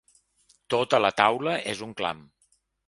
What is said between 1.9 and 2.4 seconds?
un clam.